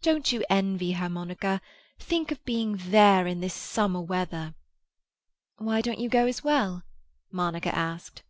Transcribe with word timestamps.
Don't 0.00 0.32
you 0.32 0.42
envy 0.48 0.92
her, 0.92 1.10
Monica? 1.10 1.60
Think 1.98 2.30
of 2.32 2.42
being 2.46 2.78
there 2.80 3.26
in 3.26 3.40
this 3.40 3.52
summer 3.52 4.00
weather!" 4.00 4.54
"Why 5.58 5.82
don't 5.82 5.98
you 6.00 6.08
go 6.08 6.24
as 6.24 6.42
well?" 6.42 6.82
Monica 7.30 7.74
asked. 7.76 8.22